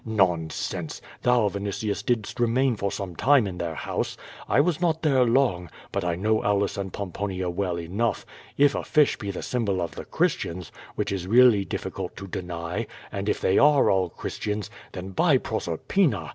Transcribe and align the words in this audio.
Nonsense! 0.03 0.99
Thou, 1.21 1.47
Vini 1.49 1.69
tius, 1.69 2.03
didst 2.03 2.39
remain 2.39 2.75
for 2.75 2.91
some 2.91 3.15
time 3.15 3.45
in 3.45 3.59
their 3.59 3.75
house. 3.75 4.17
I 4.49 4.59
was 4.59 4.81
not 4.81 5.03
there 5.03 5.23
long, 5.25 5.69
but 5.91 6.03
I 6.03 6.15
know 6.15 6.41
Aulus 6.43 6.75
and 6.75 6.91
Pomponia 6.91 7.51
well 7.51 7.79
enough. 7.79 8.25
If 8.57 8.73
a 8.73 8.83
fish 8.83 9.17
be 9.17 9.29
the 9.29 9.43
symbol 9.43 9.79
of 9.79 9.93
the 9.93 10.05
Christians, 10.05 10.71
which 10.95 11.11
is 11.11 11.27
really 11.27 11.67
diffi 11.67 11.93
cult 11.93 12.15
to 12.17 12.25
deny, 12.27 12.87
and 13.11 13.29
if 13.29 13.39
they 13.39 13.59
are 13.59 13.91
all 13.91 14.09
Christians, 14.09 14.71
then, 14.93 15.09
by 15.11 15.37
Proser 15.37 15.77
pina! 15.77 16.29